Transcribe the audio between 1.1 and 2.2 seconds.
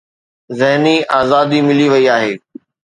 آزادي ملي وئي